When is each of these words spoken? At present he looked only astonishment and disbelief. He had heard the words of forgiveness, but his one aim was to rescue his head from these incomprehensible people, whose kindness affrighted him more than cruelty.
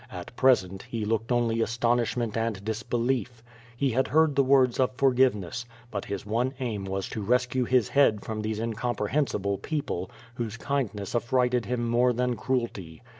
At 0.11 0.35
present 0.35 0.81
he 0.89 1.05
looked 1.05 1.31
only 1.31 1.61
astonishment 1.61 2.35
and 2.35 2.65
disbelief. 2.65 3.43
He 3.77 3.91
had 3.91 4.07
heard 4.07 4.35
the 4.35 4.41
words 4.43 4.79
of 4.79 4.95
forgiveness, 4.97 5.63
but 5.91 6.05
his 6.05 6.25
one 6.25 6.55
aim 6.59 6.85
was 6.85 7.07
to 7.09 7.21
rescue 7.21 7.65
his 7.65 7.89
head 7.89 8.25
from 8.25 8.41
these 8.41 8.59
incomprehensible 8.59 9.59
people, 9.59 10.09
whose 10.33 10.57
kindness 10.57 11.13
affrighted 11.13 11.65
him 11.67 11.87
more 11.87 12.13
than 12.13 12.35
cruelty. 12.35 13.03